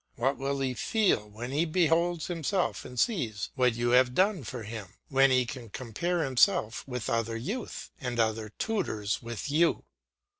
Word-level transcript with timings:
What 0.15 0.37
will 0.37 0.61
he 0.61 0.73
feel, 0.73 1.29
when 1.29 1.51
he 1.51 1.63
beholds 1.63 2.25
himself 2.25 2.85
and 2.85 2.99
sees 2.99 3.51
what 3.53 3.75
you 3.75 3.91
have 3.91 4.15
done 4.15 4.43
for 4.43 4.63
him; 4.63 4.95
when 5.09 5.29
he 5.29 5.45
can 5.45 5.69
compare 5.69 6.23
himself 6.23 6.83
with 6.87 7.07
other 7.07 7.37
youths, 7.37 7.91
and 8.01 8.19
other 8.19 8.49
tutors 8.57 9.21
with 9.21 9.51
you! 9.51 9.83